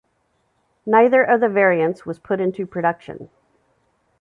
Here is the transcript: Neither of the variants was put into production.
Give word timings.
Neither 0.87 1.21
of 1.21 1.41
the 1.41 1.47
variants 1.47 2.07
was 2.07 2.17
put 2.17 2.39
into 2.41 2.65
production. 2.65 3.29